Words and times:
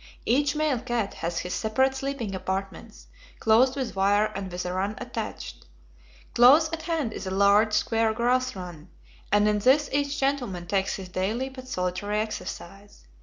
Each 0.25 0.55
male 0.55 0.79
cat 0.79 1.13
has 1.13 1.37
his 1.37 1.53
separate 1.53 1.93
sleeping 1.93 2.33
apartments, 2.33 3.05
closed 3.39 3.75
with 3.75 3.95
wire 3.95 4.31
and 4.35 4.51
with 4.51 4.65
a 4.65 4.73
'run' 4.73 4.95
attached. 4.97 5.67
Close 6.33 6.73
at 6.73 6.81
hand 6.81 7.13
is 7.13 7.27
a 7.27 7.29
large, 7.29 7.73
square 7.73 8.11
grass 8.11 8.55
'run,' 8.55 8.89
and 9.31 9.47
in 9.47 9.59
this 9.59 9.91
each 9.93 10.19
gentleman 10.19 10.65
takes 10.65 10.95
his 10.95 11.09
daily 11.09 11.49
but 11.49 11.67
solitary 11.67 12.19
exercise. 12.19 13.05